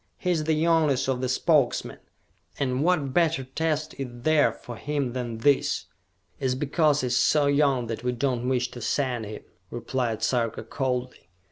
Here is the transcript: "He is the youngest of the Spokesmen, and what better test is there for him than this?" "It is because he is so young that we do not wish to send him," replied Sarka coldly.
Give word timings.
"He 0.17 0.31
is 0.31 0.45
the 0.45 0.55
youngest 0.55 1.07
of 1.07 1.21
the 1.21 1.29
Spokesmen, 1.29 1.99
and 2.57 2.83
what 2.83 3.13
better 3.13 3.43
test 3.43 3.93
is 3.99 4.07
there 4.23 4.51
for 4.51 4.75
him 4.77 5.13
than 5.13 5.37
this?" 5.37 5.85
"It 6.39 6.45
is 6.47 6.55
because 6.55 7.01
he 7.01 7.05
is 7.05 7.15
so 7.17 7.45
young 7.45 7.85
that 7.85 8.03
we 8.03 8.11
do 8.11 8.35
not 8.35 8.43
wish 8.47 8.71
to 8.71 8.81
send 8.81 9.25
him," 9.27 9.43
replied 9.69 10.23
Sarka 10.23 10.63
coldly. 10.63 11.29